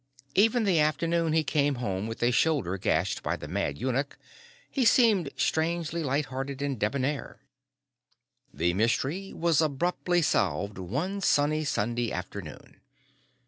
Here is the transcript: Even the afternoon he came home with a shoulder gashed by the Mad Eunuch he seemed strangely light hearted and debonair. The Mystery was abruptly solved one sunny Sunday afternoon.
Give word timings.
Even 0.33 0.63
the 0.63 0.79
afternoon 0.79 1.31
he 1.33 1.43
came 1.43 1.75
home 1.75 2.07
with 2.07 2.23
a 2.23 2.31
shoulder 2.31 2.75
gashed 2.79 3.21
by 3.21 3.35
the 3.35 3.47
Mad 3.47 3.77
Eunuch 3.77 4.17
he 4.67 4.83
seemed 4.83 5.29
strangely 5.37 6.01
light 6.01 6.25
hearted 6.25 6.59
and 6.59 6.79
debonair. 6.79 7.43
The 8.51 8.73
Mystery 8.73 9.31
was 9.31 9.61
abruptly 9.61 10.23
solved 10.23 10.79
one 10.79 11.21
sunny 11.21 11.63
Sunday 11.65 12.11
afternoon. 12.11 12.81